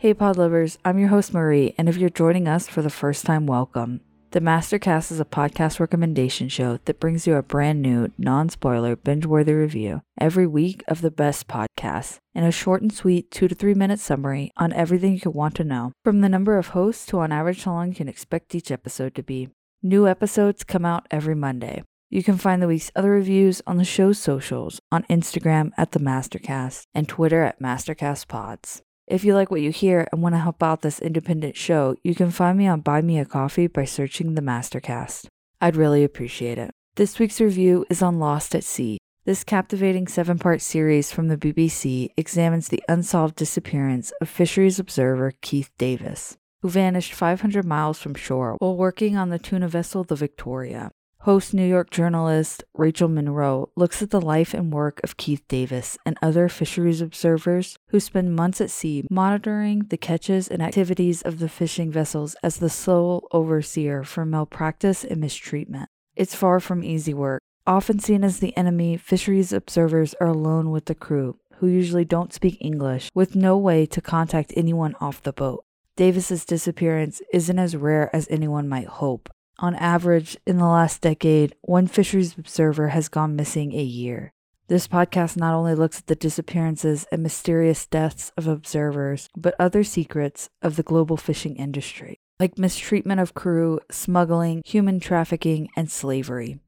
[0.00, 3.26] Hey, pod lovers, I'm your host Marie, and if you're joining us for the first
[3.26, 4.00] time, welcome.
[4.30, 8.96] The Mastercast is a podcast recommendation show that brings you a brand new, non spoiler,
[8.96, 13.46] binge worthy review every week of the best podcasts and a short and sweet two
[13.46, 16.68] to three minute summary on everything you could want to know, from the number of
[16.68, 19.50] hosts to on average how long you can expect each episode to be.
[19.82, 21.82] New episodes come out every Monday.
[22.08, 26.00] You can find the week's other reviews on the show's socials on Instagram at the
[26.00, 28.80] Mastercast and Twitter at MastercastPods.
[29.10, 32.14] If you like what you hear and want to help out this independent show, you
[32.14, 35.26] can find me on Buy Me a Coffee by searching the Mastercast.
[35.60, 36.70] I'd really appreciate it.
[36.94, 38.98] This week's review is on Lost at Sea.
[39.24, 45.32] This captivating seven part series from the BBC examines the unsolved disappearance of fisheries observer
[45.42, 50.14] Keith Davis, who vanished 500 miles from shore while working on the tuna vessel the
[50.14, 50.92] Victoria.
[51.24, 55.98] Host New York journalist Rachel Monroe looks at the life and work of Keith Davis
[56.06, 61.38] and other fisheries observers who spend months at sea monitoring the catches and activities of
[61.38, 65.90] the fishing vessels as the sole overseer for malpractice and mistreatment.
[66.16, 67.42] It's far from easy work.
[67.66, 72.32] Often seen as the enemy, fisheries observers are alone with the crew, who usually don't
[72.32, 75.66] speak English, with no way to contact anyone off the boat.
[75.96, 79.28] Davis's disappearance isn't as rare as anyone might hope.
[79.62, 84.32] On average, in the last decade, one fisheries observer has gone missing a year.
[84.68, 89.84] This podcast not only looks at the disappearances and mysterious deaths of observers, but other
[89.84, 96.58] secrets of the global fishing industry, like mistreatment of crew, smuggling, human trafficking, and slavery.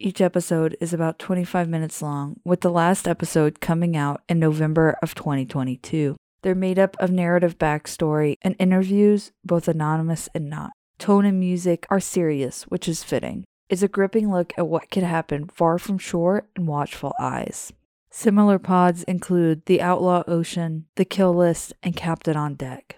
[0.00, 4.98] Each episode is about 25 minutes long, with the last episode coming out in November
[5.02, 6.16] of 2022.
[6.42, 10.72] They're made up of narrative backstory and interviews, both anonymous and not.
[11.00, 13.44] Tone and music are serious, which is fitting.
[13.70, 17.72] It's a gripping look at what could happen far from shore and watchful eyes.
[18.10, 22.96] Similar pods include The Outlaw Ocean, The Kill List, and Captain on Deck.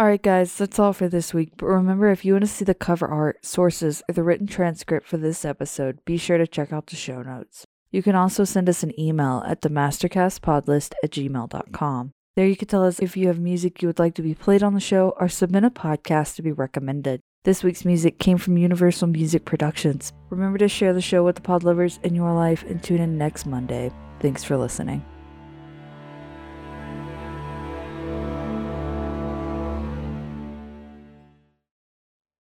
[0.00, 1.54] Alright, guys, that's all for this week.
[1.56, 5.08] But remember, if you want to see the cover art, sources, or the written transcript
[5.08, 7.64] for this episode, be sure to check out the show notes.
[7.90, 12.12] You can also send us an email at themastercastpodlist at gmail.com.
[12.36, 14.62] There you can tell us if you have music you would like to be played
[14.62, 17.22] on the show or submit a podcast to be recommended.
[17.42, 20.12] This week's music came from Universal Music Productions.
[20.28, 23.16] Remember to share the show with the pod lovers in your life and tune in
[23.16, 23.90] next Monday.
[24.20, 25.02] Thanks for listening.